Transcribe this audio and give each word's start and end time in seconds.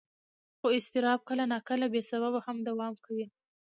خو 0.59 0.67
اضطراب 0.77 1.19
کله 1.29 1.43
ناکله 1.53 1.85
بې 1.93 2.01
سببه 2.11 2.39
هم 2.45 2.57
دوام 2.69 2.93
کوي. 3.05 3.25